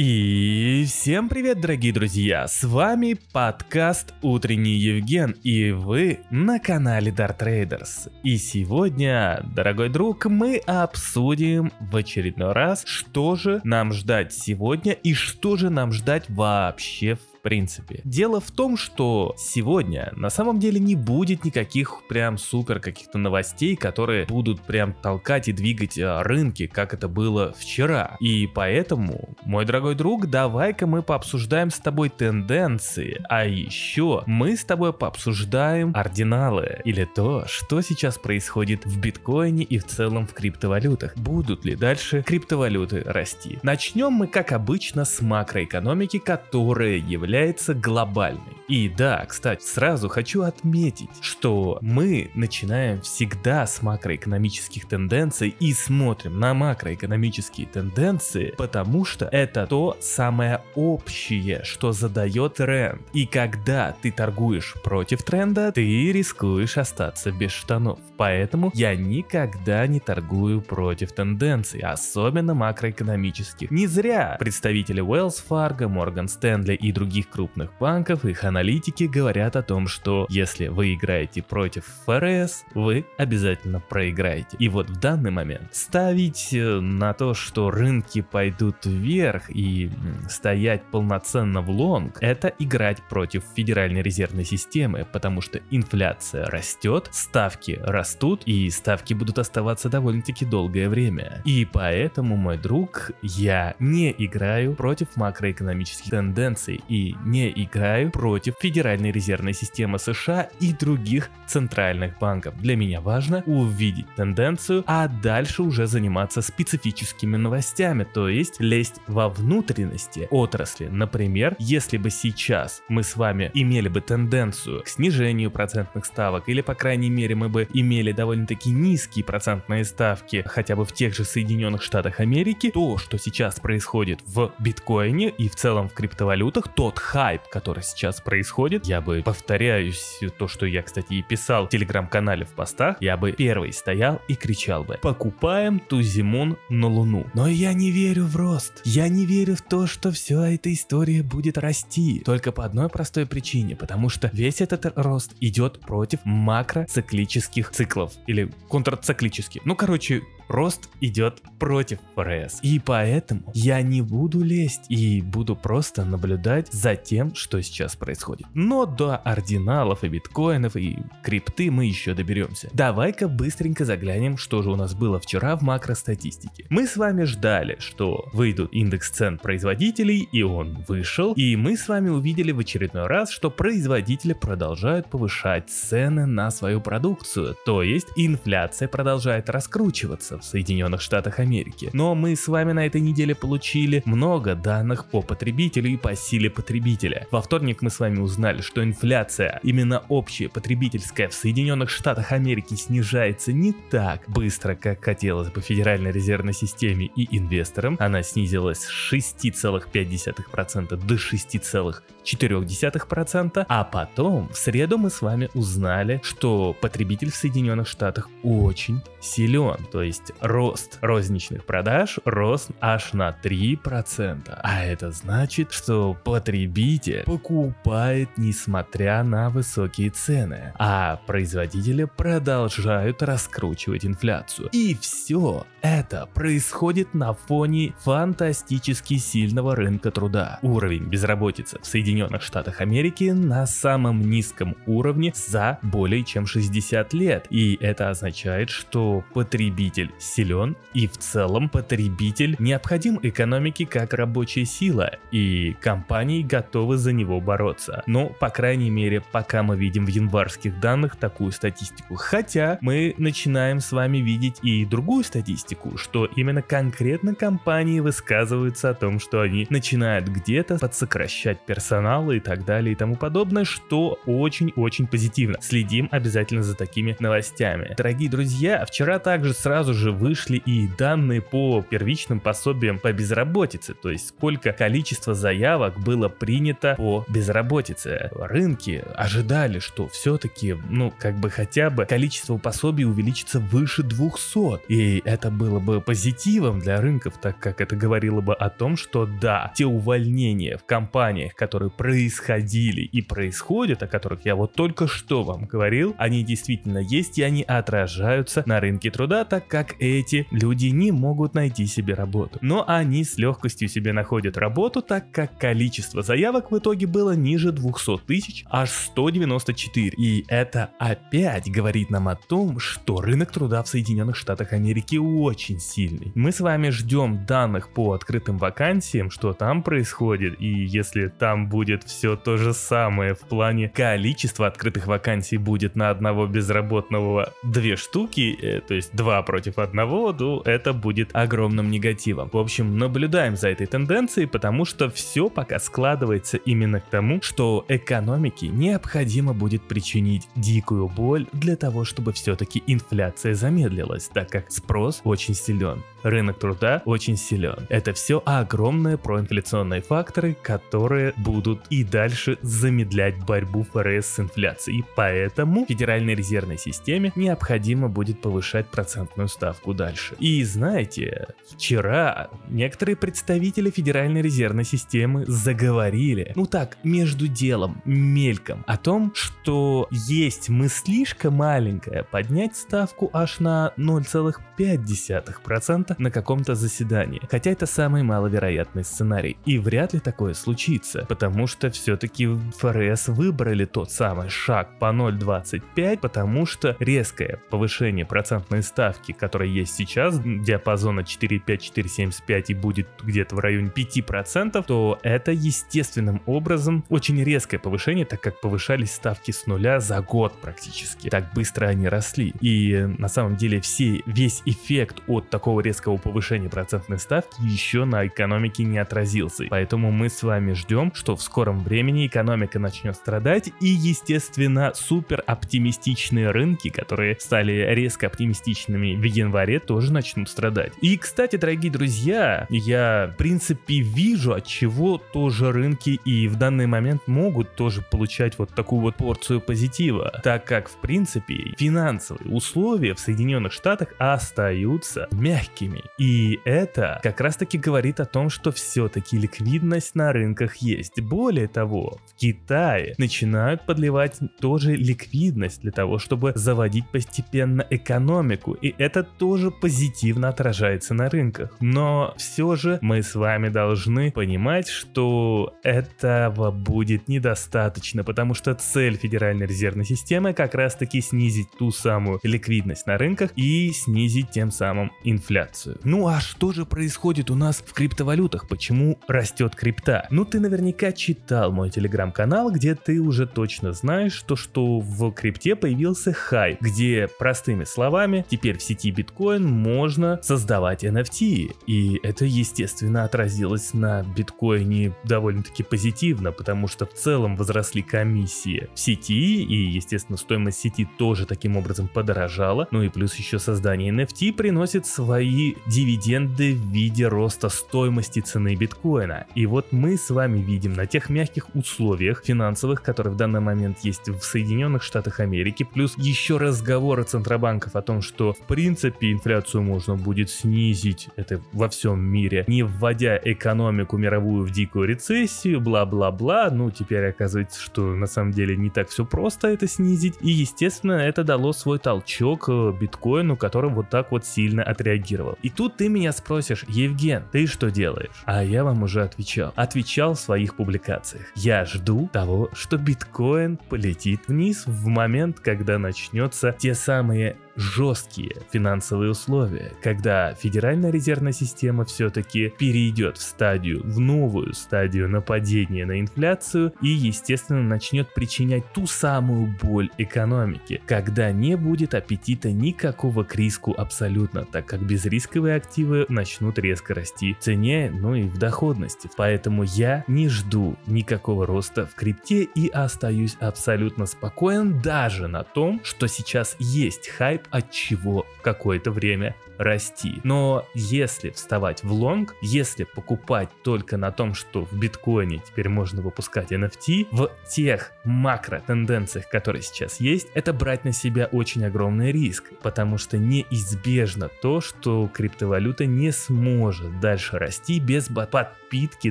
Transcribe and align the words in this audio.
И 0.00 0.84
всем 0.86 1.28
привет, 1.28 1.60
дорогие 1.60 1.92
друзья! 1.92 2.46
С 2.46 2.62
вами 2.62 3.16
подкаст 3.32 4.14
Утренний 4.22 4.76
Евген, 4.76 5.34
и 5.42 5.72
вы 5.72 6.20
на 6.30 6.60
канале 6.60 7.10
Dart 7.10 7.36
Traders. 7.36 8.08
И 8.22 8.36
сегодня, 8.36 9.44
дорогой 9.56 9.88
друг, 9.88 10.26
мы 10.26 10.58
обсудим 10.58 11.72
в 11.80 11.96
очередной 11.96 12.52
раз, 12.52 12.84
что 12.86 13.34
же 13.34 13.60
нам 13.64 13.92
ждать 13.92 14.32
сегодня 14.32 14.92
и 14.92 15.14
что 15.14 15.56
же 15.56 15.68
нам 15.68 15.90
ждать 15.90 16.26
вообще 16.28 17.16
в 17.16 17.37
принципе. 17.42 18.00
Дело 18.04 18.40
в 18.40 18.50
том, 18.50 18.76
что 18.76 19.34
сегодня 19.36 20.12
на 20.16 20.30
самом 20.30 20.58
деле 20.58 20.80
не 20.80 20.94
будет 20.94 21.44
никаких 21.44 22.02
прям 22.08 22.38
супер 22.38 22.80
каких-то 22.80 23.18
новостей, 23.18 23.76
которые 23.76 24.26
будут 24.26 24.60
прям 24.62 24.92
толкать 24.92 25.48
и 25.48 25.52
двигать 25.52 25.98
а, 25.98 26.22
рынки, 26.22 26.66
как 26.66 26.94
это 26.94 27.08
было 27.08 27.54
вчера. 27.58 28.16
И 28.20 28.46
поэтому, 28.46 29.36
мой 29.44 29.64
дорогой 29.64 29.94
друг, 29.94 30.26
давай-ка 30.26 30.86
мы 30.86 31.02
пообсуждаем 31.02 31.70
с 31.70 31.78
тобой 31.78 32.08
тенденции, 32.08 33.22
а 33.28 33.46
еще 33.46 34.22
мы 34.26 34.56
с 34.56 34.64
тобой 34.64 34.92
пообсуждаем 34.92 35.92
ординалы, 35.94 36.80
или 36.84 37.04
то, 37.04 37.44
что 37.46 37.80
сейчас 37.80 38.18
происходит 38.18 38.84
в 38.84 39.00
биткоине 39.00 39.64
и 39.64 39.78
в 39.78 39.86
целом 39.86 40.26
в 40.26 40.34
криптовалютах. 40.34 41.16
Будут 41.16 41.64
ли 41.64 41.76
дальше 41.76 42.22
криптовалюты 42.22 43.02
расти? 43.04 43.58
Начнем 43.62 44.12
мы, 44.12 44.26
как 44.26 44.52
обычно, 44.52 45.04
с 45.04 45.20
макроэкономики, 45.20 46.18
которая 46.18 46.96
является 46.96 47.27
является 47.28 47.74
глобальной. 47.74 48.57
И 48.68 48.88
да, 48.88 49.24
кстати, 49.26 49.64
сразу 49.64 50.08
хочу 50.08 50.42
отметить, 50.42 51.08
что 51.20 51.78
мы 51.80 52.30
начинаем 52.34 53.00
всегда 53.00 53.66
с 53.66 53.82
макроэкономических 53.82 54.86
тенденций 54.86 55.56
и 55.58 55.72
смотрим 55.72 56.38
на 56.38 56.52
макроэкономические 56.52 57.66
тенденции, 57.66 58.54
потому 58.58 59.06
что 59.06 59.26
это 59.26 59.66
то 59.66 59.96
самое 60.00 60.62
общее, 60.74 61.62
что 61.64 61.92
задает 61.92 62.54
тренд. 62.54 63.00
И 63.14 63.26
когда 63.26 63.96
ты 64.02 64.12
торгуешь 64.12 64.74
против 64.84 65.22
тренда, 65.22 65.72
ты 65.72 66.12
рискуешь 66.12 66.76
остаться 66.76 67.32
без 67.32 67.52
штанов. 67.52 67.98
Поэтому 68.18 68.70
я 68.74 68.94
никогда 68.96 69.86
не 69.86 70.00
торгую 70.00 70.60
против 70.60 71.12
тенденций, 71.12 71.80
особенно 71.80 72.52
макроэкономических. 72.52 73.70
Не 73.70 73.86
зря 73.86 74.36
представители 74.38 75.02
Wells 75.02 75.42
Fargo, 75.48 75.88
Morgan 75.88 76.26
Stanley 76.26 76.74
и 76.74 76.92
других 76.92 77.30
крупных 77.30 77.70
банков, 77.78 78.24
их 78.24 78.44
аналитики 78.58 79.04
говорят 79.04 79.54
о 79.54 79.62
том, 79.62 79.86
что 79.86 80.26
если 80.28 80.66
вы 80.66 80.94
играете 80.94 81.42
против 81.42 81.84
ФРС, 82.06 82.64
вы 82.74 83.06
обязательно 83.16 83.78
проиграете. 83.78 84.56
И 84.58 84.68
вот 84.68 84.90
в 84.90 84.98
данный 84.98 85.30
момент 85.30 85.68
ставить 85.72 86.52
э, 86.52 86.80
на 86.80 87.12
то, 87.12 87.34
что 87.34 87.70
рынки 87.70 88.20
пойдут 88.20 88.84
вверх 88.84 89.48
и 89.48 89.90
стоять 90.28 90.82
полноценно 90.90 91.60
в 91.60 91.70
лонг, 91.70 92.18
это 92.20 92.52
играть 92.58 93.00
против 93.08 93.44
Федеральной 93.54 94.02
резервной 94.02 94.44
системы, 94.44 95.06
потому 95.12 95.40
что 95.40 95.60
инфляция 95.70 96.46
растет, 96.46 97.08
ставки 97.12 97.78
растут 97.80 98.42
и 98.44 98.68
ставки 98.70 99.14
будут 99.14 99.38
оставаться 99.38 99.88
довольно-таки 99.88 100.44
долгое 100.44 100.88
время. 100.88 101.42
И 101.44 101.64
поэтому, 101.64 102.36
мой 102.36 102.58
друг, 102.58 103.12
я 103.22 103.76
не 103.78 104.12
играю 104.18 104.74
против 104.74 105.14
макроэкономических 105.14 106.10
тенденций 106.10 106.80
и 106.88 107.14
не 107.24 107.50
играю 107.50 108.10
против 108.10 108.47
Федеральной 108.58 109.12
резервной 109.12 109.52
системы 109.52 109.98
США 109.98 110.48
и 110.60 110.72
других 110.72 111.30
центральных 111.46 112.18
банков. 112.18 112.56
Для 112.60 112.76
меня 112.76 113.00
важно 113.00 113.42
увидеть 113.46 114.06
тенденцию, 114.14 114.84
а 114.86 115.08
дальше 115.08 115.62
уже 115.62 115.86
заниматься 115.86 116.42
специфическими 116.42 117.36
новостями, 117.36 118.04
то 118.04 118.28
есть 118.28 118.60
лезть 118.60 119.00
во 119.06 119.28
внутренности 119.28 120.28
отрасли. 120.30 120.88
Например, 120.88 121.56
если 121.58 121.96
бы 121.96 122.10
сейчас 122.10 122.82
мы 122.88 123.02
с 123.02 123.16
вами 123.16 123.50
имели 123.54 123.88
бы 123.88 124.00
тенденцию 124.00 124.82
к 124.82 124.88
снижению 124.88 125.50
процентных 125.50 126.04
ставок, 126.04 126.48
или 126.48 126.60
по 126.60 126.74
крайней 126.74 127.10
мере 127.10 127.34
мы 127.34 127.48
бы 127.48 127.68
имели 127.72 128.12
довольно-таки 128.12 128.70
низкие 128.70 129.24
процентные 129.24 129.84
ставки 129.84 130.44
хотя 130.46 130.76
бы 130.76 130.84
в 130.84 130.92
тех 130.92 131.14
же 131.14 131.24
Соединенных 131.24 131.82
Штатах 131.82 132.20
Америки, 132.20 132.70
то, 132.70 132.98
что 132.98 133.18
сейчас 133.18 133.60
происходит 133.60 134.20
в 134.26 134.52
биткоине 134.58 135.30
и 135.30 135.48
в 135.48 135.56
целом 135.56 135.88
в 135.88 135.94
криптовалютах, 135.94 136.68
тот 136.74 136.98
хайп, 136.98 137.42
который 137.50 137.82
сейчас 137.82 138.20
происходит, 138.20 138.37
я 138.84 139.00
бы, 139.00 139.22
повторяюсь, 139.24 140.20
то, 140.38 140.48
что 140.48 140.66
я, 140.66 140.82
кстати, 140.82 141.14
и 141.14 141.22
писал 141.22 141.66
в 141.66 141.70
телеграм-канале 141.70 142.44
в 142.44 142.50
постах, 142.50 142.96
я 143.00 143.16
бы 143.16 143.32
первый 143.32 143.72
стоял 143.72 144.20
и 144.28 144.34
кричал 144.34 144.84
бы, 144.84 144.98
покупаем 145.00 145.80
Тузимун 145.80 146.56
на 146.68 146.86
Луну. 146.86 147.26
Но 147.34 147.48
я 147.48 147.72
не 147.72 147.90
верю 147.90 148.24
в 148.24 148.36
рост. 148.36 148.82
Я 148.84 149.08
не 149.08 149.26
верю 149.26 149.56
в 149.56 149.62
то, 149.62 149.86
что 149.86 150.10
вся 150.10 150.48
эта 150.50 150.72
история 150.72 151.22
будет 151.22 151.58
расти. 151.58 152.22
Только 152.24 152.52
по 152.52 152.64
одной 152.64 152.88
простой 152.88 153.26
причине, 153.26 153.76
потому 153.76 154.08
что 154.08 154.30
весь 154.32 154.60
этот 154.60 154.92
рост 154.96 155.34
идет 155.40 155.80
против 155.80 156.20
макроциклических 156.24 157.70
циклов 157.70 158.12
или 158.26 158.50
контрциклических. 158.68 159.64
Ну, 159.64 159.76
короче, 159.76 160.22
рост 160.48 160.88
идет 161.00 161.42
против 161.58 161.98
ФРС. 162.14 162.60
И 162.62 162.78
поэтому 162.78 163.42
я 163.54 163.80
не 163.82 164.02
буду 164.02 164.42
лезть 164.42 164.86
и 164.88 165.20
буду 165.20 165.54
просто 165.54 166.04
наблюдать 166.04 166.72
за 166.72 166.96
тем, 166.96 167.34
что 167.34 167.62
сейчас 167.62 167.96
происходит. 167.96 168.27
Но 168.54 168.86
до 168.86 169.16
ординалов 169.16 170.04
и 170.04 170.08
биткоинов 170.08 170.76
и 170.76 170.98
крипты 171.22 171.70
мы 171.70 171.86
еще 171.86 172.14
доберемся. 172.14 172.68
Давай-ка 172.72 173.28
быстренько 173.28 173.84
заглянем, 173.84 174.36
что 174.36 174.62
же 174.62 174.70
у 174.70 174.76
нас 174.76 174.94
было 174.94 175.18
вчера 175.18 175.56
в 175.56 175.62
макростатистике. 175.62 176.66
Мы 176.70 176.86
с 176.86 176.96
вами 176.96 177.24
ждали, 177.24 177.76
что 177.78 178.26
выйдут 178.32 178.72
индекс 178.72 179.10
цен 179.10 179.38
производителей, 179.38 180.28
и 180.32 180.42
он 180.42 180.84
вышел. 180.88 181.32
И 181.34 181.56
мы 181.56 181.76
с 181.76 181.88
вами 181.88 182.08
увидели 182.08 182.52
в 182.52 182.58
очередной 182.58 183.06
раз, 183.06 183.30
что 183.30 183.50
производители 183.50 184.32
продолжают 184.32 185.10
повышать 185.10 185.70
цены 185.70 186.26
на 186.26 186.50
свою 186.50 186.80
продукцию. 186.80 187.56
То 187.64 187.82
есть 187.82 188.08
инфляция 188.16 188.88
продолжает 188.88 189.48
раскручиваться 189.50 190.38
в 190.38 190.44
Соединенных 190.44 191.00
Штатах 191.00 191.38
Америки. 191.38 191.90
Но 191.92 192.14
мы 192.14 192.36
с 192.36 192.48
вами 192.48 192.72
на 192.72 192.86
этой 192.86 193.00
неделе 193.00 193.34
получили 193.34 194.02
много 194.04 194.54
данных 194.54 195.06
по 195.10 195.22
потребителю 195.22 195.90
и 195.90 195.96
по 195.96 196.14
силе 196.14 196.50
потребителя. 196.50 197.26
Во 197.30 197.40
вторник 197.40 197.82
мы 197.82 197.90
с 197.90 198.00
вами 198.00 198.17
узнали, 198.22 198.60
что 198.60 198.82
инфляция, 198.82 199.60
именно 199.62 200.02
общая 200.08 200.48
потребительская 200.48 201.28
в 201.28 201.34
Соединенных 201.34 201.90
Штатах 201.90 202.32
Америки 202.32 202.74
снижается 202.74 203.52
не 203.52 203.72
так 203.72 204.22
быстро, 204.28 204.74
как 204.74 205.04
хотелось 205.04 205.50
бы 205.50 205.60
Федеральной 205.60 206.10
резервной 206.12 206.54
системе 206.54 207.10
и 207.14 207.36
инвесторам. 207.36 207.96
Она 208.00 208.22
снизилась 208.22 208.80
с 208.80 209.12
6,5% 209.12 210.96
до 210.96 211.14
6,4%, 211.14 213.66
а 213.68 213.84
потом 213.84 214.48
в 214.48 214.56
среду 214.56 214.96
мы 214.98 215.10
с 215.10 215.22
вами 215.22 215.48
узнали, 215.54 216.20
что 216.22 216.76
потребитель 216.80 217.30
в 217.30 217.36
Соединенных 217.36 217.86
Штатах 217.88 218.28
очень 218.42 219.00
силен, 219.20 219.86
то 219.90 220.02
есть 220.02 220.32
рост 220.40 220.98
розничных 221.00 221.64
продаж 221.64 222.18
рос 222.24 222.68
аж 222.80 223.12
на 223.12 223.36
3%. 223.42 224.58
А 224.62 224.84
это 224.84 225.10
значит, 225.10 225.72
что 225.72 226.16
потребитель 226.24 227.24
покупает 227.24 227.97
несмотря 228.36 229.22
на 229.22 229.50
высокие 229.50 230.10
цены, 230.10 230.72
а 230.78 231.20
производители 231.26 232.04
продолжают 232.04 233.22
раскручивать 233.22 234.06
инфляцию. 234.06 234.68
И 234.72 234.96
все 235.00 235.66
это 235.82 236.28
происходит 236.34 237.14
на 237.14 237.34
фоне 237.34 237.94
фантастически 237.98 239.16
сильного 239.16 239.74
рынка 239.74 240.10
труда. 240.10 240.58
Уровень 240.62 241.04
безработицы 241.04 241.78
в 241.80 241.86
Соединенных 241.86 242.42
Штатах 242.42 242.80
Америки 242.80 243.30
на 243.30 243.66
самом 243.66 244.20
низком 244.20 244.76
уровне 244.86 245.32
за 245.34 245.78
более 245.82 246.24
чем 246.24 246.46
60 246.46 247.12
лет. 247.14 247.46
И 247.50 247.78
это 247.80 248.10
означает, 248.10 248.70
что 248.70 249.24
потребитель 249.34 250.12
силен 250.18 250.76
и 250.94 251.06
в 251.06 251.16
целом 251.18 251.68
потребитель 251.68 252.56
необходим 252.58 253.18
экономике 253.22 253.86
как 253.86 254.14
рабочая 254.14 254.64
сила, 254.64 255.12
и 255.32 255.76
компании 255.80 256.42
готовы 256.42 256.96
за 256.96 257.12
него 257.12 257.40
бороться. 257.40 257.87
Но, 258.06 258.26
по 258.26 258.50
крайней 258.50 258.90
мере, 258.90 259.22
пока 259.32 259.62
мы 259.62 259.76
видим 259.76 260.04
в 260.06 260.08
январских 260.08 260.80
данных 260.80 261.16
такую 261.16 261.52
статистику. 261.52 262.16
Хотя 262.16 262.78
мы 262.80 263.14
начинаем 263.18 263.80
с 263.80 263.92
вами 263.92 264.18
видеть 264.18 264.58
и 264.62 264.84
другую 264.84 265.24
статистику, 265.24 265.96
что 265.96 266.26
именно 266.26 266.62
конкретно 266.62 267.34
компании 267.34 268.00
высказываются 268.00 268.90
о 268.90 268.94
том, 268.94 269.18
что 269.20 269.40
они 269.40 269.66
начинают 269.70 270.28
где-то 270.28 270.78
подсокращать 270.78 271.64
персонал 271.64 272.30
и 272.30 272.40
так 272.40 272.64
далее 272.64 272.92
и 272.92 272.96
тому 272.96 273.16
подобное, 273.16 273.64
что 273.64 274.18
очень-очень 274.26 275.06
позитивно. 275.06 275.58
Следим 275.60 276.08
обязательно 276.10 276.62
за 276.62 276.74
такими 276.74 277.16
новостями. 277.20 277.94
Дорогие 277.96 278.30
друзья, 278.30 278.84
вчера 278.86 279.18
также 279.18 279.54
сразу 279.54 279.94
же 279.94 280.12
вышли 280.12 280.56
и 280.56 280.88
данные 280.98 281.40
по 281.40 281.82
первичным 281.82 282.40
пособиям 282.40 282.98
по 282.98 283.12
безработице, 283.12 283.94
то 283.94 284.10
есть 284.10 284.28
сколько 284.28 284.72
количество 284.72 285.34
заявок 285.34 285.98
было 285.98 286.28
принято 286.28 286.94
по 286.96 287.24
безработице 287.28 287.77
безработицы. 287.78 288.30
Рынки 288.32 289.04
ожидали, 289.14 289.78
что 289.78 290.08
все-таки, 290.08 290.76
ну, 290.88 291.12
как 291.18 291.38
бы 291.38 291.50
хотя 291.50 291.90
бы 291.90 292.04
количество 292.06 292.58
пособий 292.58 293.04
увеличится 293.04 293.60
выше 293.60 294.02
200. 294.02 294.88
И 294.88 295.22
это 295.24 295.50
было 295.50 295.80
бы 295.80 296.00
позитивом 296.00 296.80
для 296.80 297.00
рынков, 297.00 297.34
так 297.40 297.58
как 297.58 297.80
это 297.80 297.96
говорило 297.96 298.40
бы 298.40 298.54
о 298.54 298.70
том, 298.70 298.96
что 298.96 299.26
да, 299.26 299.72
те 299.74 299.86
увольнения 299.86 300.76
в 300.76 300.84
компаниях, 300.84 301.54
которые 301.54 301.90
происходили 301.90 303.02
и 303.02 303.22
происходят, 303.22 304.02
о 304.02 304.06
которых 304.06 304.44
я 304.44 304.54
вот 304.54 304.74
только 304.74 305.06
что 305.06 305.42
вам 305.42 305.66
говорил, 305.66 306.14
они 306.18 306.42
действительно 306.42 306.98
есть 306.98 307.38
и 307.38 307.42
они 307.42 307.62
отражаются 307.62 308.62
на 308.66 308.80
рынке 308.80 309.10
труда, 309.10 309.44
так 309.44 309.66
как 309.68 309.94
эти 310.00 310.46
люди 310.50 310.86
не 310.86 311.12
могут 311.12 311.54
найти 311.54 311.86
себе 311.86 312.14
работу. 312.14 312.58
Но 312.60 312.84
они 312.86 313.24
с 313.24 313.38
легкостью 313.38 313.88
себе 313.88 314.12
находят 314.12 314.56
работу, 314.56 315.02
так 315.02 315.30
как 315.30 315.58
количество 315.58 316.22
заявок 316.22 316.70
в 316.70 316.78
итоге 316.78 317.06
было 317.06 317.32
ниже 317.32 317.67
200 317.72 318.18
тысяч, 318.26 318.64
аж 318.70 318.90
194. 318.90 320.10
И 320.16 320.44
это 320.48 320.90
опять 320.98 321.70
говорит 321.70 322.10
нам 322.10 322.28
о 322.28 322.36
том, 322.36 322.78
что 322.78 323.20
рынок 323.20 323.52
труда 323.52 323.82
в 323.82 323.88
Соединенных 323.88 324.36
Штатах 324.36 324.72
Америки 324.72 325.16
очень 325.16 325.80
сильный. 325.80 326.32
Мы 326.34 326.52
с 326.52 326.60
вами 326.60 326.90
ждем 326.90 327.44
данных 327.46 327.90
по 327.90 328.12
открытым 328.12 328.58
вакансиям, 328.58 329.30
что 329.30 329.52
там 329.52 329.82
происходит, 329.82 330.60
и 330.60 330.66
если 330.66 331.28
там 331.28 331.68
будет 331.68 332.04
все 332.04 332.36
то 332.36 332.56
же 332.56 332.72
самое 332.72 333.34
в 333.34 333.40
плане 333.40 333.88
количества 333.88 334.66
открытых 334.66 335.06
вакансий 335.06 335.56
будет 335.56 335.96
на 335.96 336.10
одного 336.10 336.46
безработного 336.46 337.52
две 337.62 337.96
штуки, 337.96 338.56
э, 338.60 338.80
то 338.80 338.94
есть 338.94 339.14
два 339.14 339.42
против 339.42 339.78
одного, 339.78 340.32
то 340.32 340.62
это 340.64 340.92
будет 340.92 341.34
огромным 341.34 341.90
негативом. 341.90 342.48
В 342.52 342.56
общем, 342.56 342.98
наблюдаем 342.98 343.56
за 343.56 343.68
этой 343.68 343.86
тенденцией, 343.86 344.46
потому 344.46 344.84
что 344.84 345.10
все 345.10 345.48
пока 345.48 345.78
складывается 345.78 346.56
именно 346.56 347.00
к 347.00 347.04
тому, 347.04 347.40
что 347.42 347.57
экономике 347.88 348.68
необходимо 348.68 349.52
будет 349.52 349.82
причинить 349.82 350.48
дикую 350.54 351.08
боль 351.08 351.46
для 351.52 351.76
того, 351.76 352.04
чтобы 352.04 352.32
все-таки 352.32 352.82
инфляция 352.86 353.54
замедлилась, 353.54 354.28
так 354.28 354.50
как 354.50 354.70
спрос 354.70 355.20
очень 355.24 355.54
силен 355.54 356.02
рынок 356.22 356.58
труда 356.58 357.02
очень 357.04 357.36
силен. 357.36 357.86
Это 357.88 358.12
все 358.12 358.42
огромные 358.44 359.18
проинфляционные 359.18 360.02
факторы, 360.02 360.56
которые 360.60 361.32
будут 361.36 361.86
и 361.90 362.04
дальше 362.04 362.58
замедлять 362.62 363.44
борьбу 363.44 363.84
ФРС 363.92 364.26
с 364.26 364.40
инфляцией. 364.40 365.04
Поэтому 365.16 365.86
Федеральной 365.86 366.34
резервной 366.34 366.78
системе 366.78 367.32
необходимо 367.36 368.08
будет 368.08 368.40
повышать 368.40 368.86
процентную 368.88 369.48
ставку 369.48 369.94
дальше. 369.94 370.34
И 370.38 370.62
знаете, 370.64 371.48
вчера 371.70 372.50
некоторые 372.68 373.16
представители 373.16 373.90
Федеральной 373.90 374.42
резервной 374.42 374.84
системы 374.84 375.44
заговорили, 375.46 376.52
ну 376.54 376.66
так, 376.66 376.98
между 377.04 377.47
делом, 377.48 378.02
мельком, 378.04 378.84
о 378.86 378.96
том, 378.96 379.32
что 379.34 380.06
есть 380.10 380.68
мыслишка 380.68 381.50
маленькая 381.50 382.24
поднять 382.24 382.76
ставку 382.76 383.30
аж 383.32 383.60
на 383.60 383.92
0,5% 383.96 386.14
на 386.18 386.30
каком-то 386.30 386.74
заседании. 386.74 387.40
Хотя 387.50 387.70
это 387.70 387.86
самый 387.86 388.22
маловероятный 388.22 389.04
сценарий. 389.04 389.56
И 389.64 389.78
вряд 389.78 390.14
ли 390.14 390.20
такое 390.20 390.54
случится, 390.54 391.26
потому 391.28 391.66
что 391.66 391.90
все-таки 391.90 392.48
ФРС 392.78 393.28
выбрали 393.28 393.84
тот 393.84 394.10
самый 394.10 394.48
шаг 394.48 394.98
по 394.98 395.06
0.25, 395.06 396.18
потому 396.18 396.66
что 396.66 396.96
резкое 396.98 397.60
повышение 397.70 398.26
процентной 398.26 398.82
ставки, 398.82 399.32
которая 399.32 399.68
есть 399.68 399.94
сейчас, 399.94 400.40
диапазона 400.40 401.20
4.5-4.75 401.20 402.64
и 402.68 402.74
будет 402.74 403.08
где-то 403.22 403.56
в 403.56 403.58
районе 403.58 403.90
5%, 403.94 404.84
то 404.84 405.18
это 405.22 405.52
естественным 405.52 406.42
образом 406.46 407.04
очень 407.08 407.37
резкое 407.44 407.78
повышение, 407.78 408.24
так 408.24 408.40
как 408.40 408.60
повышались 408.60 409.12
ставки 409.12 409.50
с 409.50 409.66
нуля 409.66 410.00
за 410.00 410.20
год 410.20 410.60
практически. 410.60 411.28
Так 411.28 411.52
быстро 411.54 411.86
они 411.86 412.08
росли. 412.08 412.52
И 412.60 413.06
на 413.18 413.28
самом 413.28 413.56
деле 413.56 413.80
все, 413.80 414.22
весь 414.26 414.62
эффект 414.64 415.22
от 415.26 415.50
такого 415.50 415.80
резкого 415.80 416.16
повышения 416.16 416.68
процентной 416.68 417.18
ставки 417.18 417.60
еще 417.60 418.04
на 418.04 418.26
экономике 418.26 418.84
не 418.84 418.98
отразился. 418.98 419.64
Поэтому 419.70 420.10
мы 420.10 420.28
с 420.28 420.42
вами 420.42 420.72
ждем, 420.72 421.12
что 421.14 421.36
в 421.36 421.42
скором 421.42 421.82
времени 421.82 422.26
экономика 422.26 422.78
начнет 422.78 423.16
страдать 423.16 423.70
и, 423.80 423.86
естественно, 423.86 424.92
супер 424.94 425.42
оптимистичные 425.46 426.50
рынки, 426.50 426.88
которые 426.88 427.36
стали 427.38 427.72
резко 427.94 428.26
оптимистичными 428.26 429.14
в 429.14 429.24
январе, 429.24 429.80
тоже 429.80 430.12
начнут 430.12 430.48
страдать. 430.48 430.92
И, 431.00 431.16
кстати, 431.16 431.56
дорогие 431.56 431.92
друзья, 431.92 432.66
я, 432.70 433.30
в 433.32 433.36
принципе, 433.36 434.00
вижу, 434.00 434.54
от 434.54 434.66
чего 434.66 435.18
тоже 435.18 435.72
рынки 435.72 436.20
и 436.24 436.48
в 436.48 436.56
данный 436.56 436.86
момент 436.86 437.22
могут 437.28 437.74
тоже 437.74 438.02
получать 438.02 438.58
вот 438.58 438.74
такую 438.74 439.02
вот 439.02 439.16
порцию 439.16 439.60
позитива, 439.60 440.40
так 440.42 440.64
как, 440.64 440.88
в 440.88 440.96
принципе, 440.96 441.74
финансовые 441.76 442.52
условия 442.52 443.14
в 443.14 443.20
Соединенных 443.20 443.72
Штатах 443.72 444.14
остаются 444.18 445.28
мягкими. 445.30 446.02
И 446.18 446.58
это 446.64 447.20
как 447.22 447.40
раз 447.40 447.56
таки 447.56 447.78
говорит 447.78 448.20
о 448.20 448.24
том, 448.24 448.50
что 448.50 448.72
все-таки 448.72 449.38
ликвидность 449.38 450.14
на 450.14 450.32
рынках 450.32 450.76
есть. 450.76 451.20
Более 451.20 451.68
того, 451.68 452.18
в 452.26 452.34
Китае 452.36 453.14
начинают 453.18 453.84
подливать 453.86 454.38
тоже 454.60 454.94
ликвидность 454.94 455.82
для 455.82 455.92
того, 455.92 456.18
чтобы 456.18 456.52
заводить 456.54 457.08
постепенно 457.08 457.86
экономику. 457.90 458.72
И 458.72 458.94
это 458.98 459.22
тоже 459.22 459.70
позитивно 459.70 460.48
отражается 460.48 461.14
на 461.14 461.28
рынках. 461.28 461.76
Но 461.80 462.34
все 462.36 462.76
же 462.76 462.98
мы 463.02 463.22
с 463.22 463.34
вами 463.34 463.68
должны 463.68 464.32
понимать, 464.32 464.88
что 464.88 465.74
этого 465.82 466.70
будет 466.70 467.07
недостаточно, 467.28 468.24
потому 468.24 468.54
что 468.54 468.74
цель 468.74 469.16
Федеральной 469.16 469.66
резервной 469.66 470.04
системы 470.04 470.52
как 470.52 470.74
раз 470.74 470.94
таки 470.94 471.20
снизить 471.20 471.68
ту 471.78 471.90
самую 471.90 472.40
ликвидность 472.42 473.06
на 473.06 473.16
рынках 473.16 473.50
и 473.56 473.90
снизить 473.92 474.50
тем 474.50 474.70
самым 474.70 475.10
инфляцию. 475.24 475.98
Ну 476.04 476.28
а 476.28 476.40
что 476.40 476.72
же 476.72 476.84
происходит 476.84 477.50
у 477.50 477.54
нас 477.54 477.82
в 477.84 477.92
криптовалютах? 477.92 478.68
Почему 478.68 479.18
растет 479.28 479.74
крипта? 479.74 480.26
Ну 480.30 480.44
ты 480.44 480.60
наверняка 480.60 481.12
читал 481.12 481.72
мой 481.72 481.90
телеграм-канал, 481.90 482.70
где 482.70 482.94
ты 482.94 483.20
уже 483.20 483.46
точно 483.46 483.92
знаешь, 483.92 484.42
то, 484.42 484.56
что 484.56 485.00
в 485.00 485.30
крипте 485.32 485.76
появился 485.76 486.32
хайп, 486.32 486.80
где 486.80 487.28
простыми 487.38 487.84
словами 487.84 488.44
теперь 488.48 488.78
в 488.78 488.82
сети 488.82 489.10
биткоин 489.10 489.64
можно 489.64 490.40
создавать 490.42 491.04
NFT. 491.04 491.74
И 491.86 492.20
это 492.22 492.44
естественно 492.44 493.24
отразилось 493.24 493.94
на 493.94 494.22
биткоине 494.22 495.14
довольно-таки 495.24 495.82
позитивно, 495.82 496.52
потому 496.52 496.88
что 496.88 496.97
в 497.06 497.14
целом 497.14 497.56
возросли 497.56 498.02
комиссии 498.02 498.88
в 498.94 498.98
сети 498.98 499.62
и 499.62 499.74
естественно 499.74 500.36
стоимость 500.36 500.80
сети 500.80 501.08
тоже 501.18 501.46
таким 501.46 501.76
образом 501.76 502.08
подорожала. 502.08 502.88
Ну 502.90 503.02
и 503.02 503.08
плюс 503.08 503.34
еще 503.36 503.58
создание 503.58 504.12
NFT 504.12 504.52
приносит 504.52 505.06
свои 505.06 505.74
дивиденды 505.86 506.74
в 506.74 506.90
виде 506.90 507.26
роста 507.28 507.68
стоимости 507.68 508.40
цены 508.40 508.74
биткоина. 508.74 509.46
И 509.54 509.66
вот 509.66 509.92
мы 509.92 510.16
с 510.16 510.30
вами 510.30 510.58
видим 510.58 510.94
на 510.94 511.06
тех 511.06 511.28
мягких 511.28 511.74
условиях 511.74 512.44
финансовых, 512.44 513.02
которые 513.02 513.34
в 513.34 513.36
данный 513.36 513.60
момент 513.60 513.98
есть 514.02 514.28
в 514.28 514.40
Соединенных 514.40 515.02
Штатах 515.02 515.40
Америки, 515.40 515.84
плюс 515.84 516.16
еще 516.18 516.56
разговоры 516.56 517.24
центробанков 517.24 517.96
о 517.96 518.02
том, 518.02 518.22
что 518.22 518.52
в 518.52 518.60
принципе 518.66 519.32
инфляцию 519.32 519.82
можно 519.82 520.16
будет 520.16 520.50
снизить, 520.50 521.28
это 521.36 521.60
во 521.72 521.88
всем 521.88 522.20
мире, 522.20 522.64
не 522.66 522.82
вводя 522.82 523.40
экономику 523.42 524.16
мировую 524.16 524.64
в 524.64 524.70
дикую 524.70 525.08
рецессию, 525.08 525.80
бла-бла-бла, 525.80 526.70
ну 526.70 526.87
теперь 526.90 527.28
оказывается, 527.28 527.80
что 527.80 528.14
на 528.14 528.26
самом 528.26 528.52
деле 528.52 528.76
не 528.76 528.90
так 528.90 529.08
все 529.08 529.24
просто 529.24 529.68
это 529.68 529.86
снизить, 529.86 530.34
и 530.40 530.50
естественно 530.50 531.12
это 531.12 531.44
дало 531.44 531.72
свой 531.72 531.98
толчок 531.98 532.68
э, 532.68 532.92
биткоину, 532.98 533.56
который 533.56 533.90
вот 533.90 534.10
так 534.10 534.30
вот 534.32 534.44
сильно 534.44 534.82
отреагировал. 534.82 535.58
И 535.62 535.70
тут 535.70 535.96
ты 535.96 536.08
меня 536.08 536.32
спросишь, 536.32 536.84
Евген, 536.88 537.44
ты 537.52 537.66
что 537.66 537.90
делаешь? 537.90 538.42
А 538.44 538.64
я 538.64 538.84
вам 538.84 539.02
уже 539.02 539.22
отвечал. 539.22 539.72
Отвечал 539.76 540.34
в 540.34 540.40
своих 540.40 540.74
публикациях. 540.76 541.46
Я 541.54 541.84
жду 541.84 542.28
того, 542.32 542.70
что 542.72 542.96
биткоин 542.96 543.76
полетит 543.76 544.42
вниз 544.48 544.84
в 544.86 545.06
момент, 545.06 545.60
когда 545.60 545.98
начнется 545.98 546.74
те 546.78 546.94
самые 546.94 547.56
жесткие 547.78 548.56
финансовые 548.72 549.30
условия, 549.30 549.92
когда 550.02 550.52
Федеральная 550.54 551.10
резервная 551.10 551.52
система 551.52 552.04
все-таки 552.04 552.74
перейдет 552.76 553.38
в 553.38 553.42
стадию, 553.42 554.02
в 554.04 554.18
новую 554.18 554.74
стадию 554.74 555.28
нападения 555.28 556.04
на 556.04 556.18
инфляцию 556.18 556.92
и, 557.00 557.08
естественно, 557.08 557.82
начнет 557.82 558.34
причинять 558.34 558.92
ту 558.92 559.06
самую 559.06 559.72
боль 559.80 560.10
экономике, 560.18 561.00
когда 561.06 561.52
не 561.52 561.76
будет 561.76 562.14
аппетита 562.14 562.72
никакого 562.72 563.44
к 563.44 563.54
риску 563.54 563.94
абсолютно, 563.96 564.64
так 564.64 564.86
как 564.86 565.06
безрисковые 565.06 565.76
активы 565.76 566.26
начнут 566.28 566.80
резко 566.80 567.14
расти 567.14 567.54
в 567.54 567.60
цене, 567.60 568.10
ну 568.12 568.34
и 568.34 568.42
в 568.42 568.58
доходности. 568.58 569.30
Поэтому 569.36 569.84
я 569.84 570.24
не 570.26 570.48
жду 570.48 570.96
никакого 571.06 571.64
роста 571.64 572.06
в 572.06 572.16
крипте 572.16 572.64
и 572.64 572.88
остаюсь 572.88 573.56
абсолютно 573.60 574.26
спокоен 574.26 575.00
даже 575.00 575.46
на 575.46 575.62
том, 575.62 576.00
что 576.02 576.26
сейчас 576.26 576.74
есть 576.80 577.28
хайп 577.28 577.67
от 577.70 577.90
чего 577.90 578.46
какое-то 578.62 579.10
время 579.10 579.54
расти. 579.78 580.40
Но 580.44 580.84
если 580.94 581.50
вставать 581.50 582.02
в 582.02 582.12
лонг, 582.12 582.54
если 582.60 583.04
покупать 583.04 583.70
только 583.82 584.16
на 584.16 584.32
том, 584.32 584.54
что 584.54 584.84
в 584.84 584.92
биткоине 584.92 585.62
теперь 585.66 585.88
можно 585.88 586.20
выпускать 586.20 586.72
NFT, 586.72 587.28
в 587.30 587.50
тех 587.68 588.12
макро-тенденциях, 588.24 589.48
которые 589.48 589.82
сейчас 589.82 590.20
есть, 590.20 590.48
это 590.54 590.72
брать 590.72 591.04
на 591.04 591.12
себя 591.12 591.46
очень 591.46 591.84
огромный 591.84 592.32
риск, 592.32 592.64
потому 592.82 593.18
что 593.18 593.38
неизбежно 593.38 594.50
то, 594.60 594.80
что 594.80 595.28
криптовалюта 595.28 596.06
не 596.06 596.32
сможет 596.32 597.20
дальше 597.20 597.58
расти 597.58 598.00
без 598.00 598.28
подпитки 598.28 599.30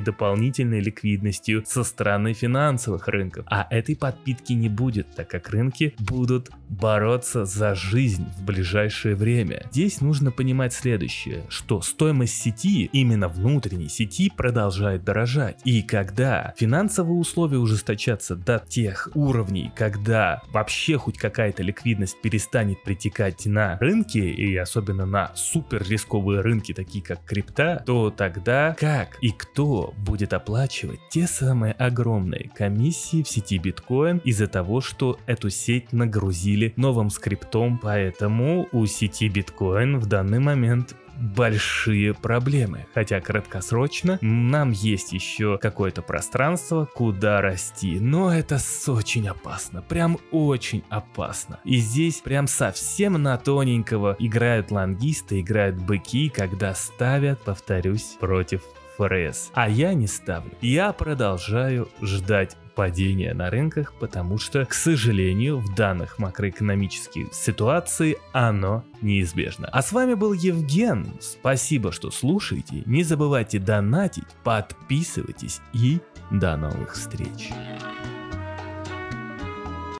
дополнительной 0.00 0.80
ликвидностью 0.80 1.62
со 1.66 1.84
стороны 1.84 2.32
финансовых 2.32 3.08
рынков. 3.08 3.44
А 3.48 3.66
этой 3.70 3.96
подпитки 3.96 4.52
не 4.52 4.68
будет, 4.68 5.14
так 5.14 5.28
как 5.28 5.50
рынки 5.50 5.94
будут 5.98 6.50
бороться 6.68 7.44
за 7.44 7.74
жизнь 7.74 8.26
в 8.38 8.44
ближайшее 8.44 9.14
время. 9.14 9.66
Здесь 9.70 10.00
нужно 10.00 10.30
понимать 10.38 10.72
следующее, 10.72 11.46
что 11.48 11.80
стоимость 11.80 12.40
сети, 12.40 12.88
именно 12.92 13.26
внутренней 13.26 13.88
сети, 13.88 14.30
продолжает 14.30 15.02
дорожать. 15.02 15.60
И 15.64 15.82
когда 15.82 16.54
финансовые 16.56 17.18
условия 17.18 17.58
ужесточатся 17.58 18.36
до 18.36 18.62
тех 18.68 19.08
уровней, 19.16 19.72
когда 19.74 20.40
вообще 20.52 20.96
хоть 20.96 21.18
какая-то 21.18 21.64
ликвидность 21.64 22.22
перестанет 22.22 22.84
притекать 22.84 23.46
на 23.46 23.78
рынки, 23.78 24.18
и 24.18 24.56
особенно 24.56 25.06
на 25.06 25.32
супер 25.34 25.82
рисковые 25.82 26.40
рынки, 26.40 26.72
такие 26.72 27.02
как 27.02 27.24
крипта, 27.24 27.82
то 27.84 28.10
тогда 28.10 28.76
как 28.78 29.18
и 29.20 29.32
кто 29.32 29.92
будет 29.98 30.32
оплачивать 30.34 31.00
те 31.10 31.26
самые 31.26 31.72
огромные 31.72 32.52
комиссии 32.54 33.24
в 33.24 33.28
сети 33.28 33.58
биткоин 33.58 34.18
из-за 34.18 34.46
того, 34.46 34.80
что 34.80 35.18
эту 35.26 35.50
сеть 35.50 35.92
нагрузили 35.92 36.72
новым 36.76 37.10
скриптом, 37.10 37.80
поэтому 37.82 38.68
у 38.70 38.86
сети 38.86 39.28
биткоин 39.28 39.98
в 39.98 40.06
данный 40.28 40.40
момент 40.40 40.94
большие 41.16 42.12
проблемы. 42.12 42.86
Хотя 42.94 43.20
краткосрочно 43.20 44.18
нам 44.20 44.70
есть 44.72 45.12
еще 45.12 45.58
какое-то 45.58 46.02
пространство, 46.02 46.86
куда 46.94 47.40
расти. 47.40 47.98
Но 47.98 48.32
это 48.32 48.58
очень 48.88 49.26
опасно. 49.26 49.80
Прям 49.80 50.18
очень 50.30 50.84
опасно. 50.90 51.60
И 51.64 51.78
здесь 51.78 52.20
прям 52.20 52.46
совсем 52.46 53.14
на 53.14 53.38
тоненького 53.38 54.16
играют 54.18 54.70
лангисты, 54.70 55.40
играют 55.40 55.76
быки, 55.76 56.28
когда 56.28 56.74
ставят, 56.74 57.40
повторюсь, 57.40 58.16
против 58.20 58.62
ФРС. 58.98 59.50
А 59.54 59.68
я 59.68 59.94
не 59.94 60.06
ставлю. 60.06 60.52
Я 60.60 60.92
продолжаю 60.92 61.88
ждать 62.02 62.56
падения 62.78 63.34
на 63.34 63.50
рынках, 63.50 63.92
потому 63.98 64.38
что, 64.38 64.64
к 64.64 64.72
сожалению, 64.72 65.58
в 65.58 65.74
данных 65.74 66.20
макроэкономических 66.20 67.34
ситуаций 67.34 68.18
оно 68.32 68.84
неизбежно. 69.02 69.66
А 69.72 69.82
с 69.82 69.90
вами 69.90 70.14
был 70.14 70.32
Евген. 70.32 71.08
Спасибо, 71.18 71.90
что 71.90 72.12
слушаете. 72.12 72.84
Не 72.86 73.02
забывайте 73.02 73.58
донатить, 73.58 74.28
подписывайтесь 74.44 75.60
и 75.72 75.98
до 76.30 76.56
новых 76.56 76.94
встреч. 76.94 77.50